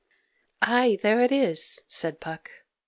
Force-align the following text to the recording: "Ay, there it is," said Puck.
"Ay, 0.63 0.97
there 1.03 1.21
it 1.21 1.31
is," 1.31 1.83
said 1.85 2.19
Puck. 2.19 2.49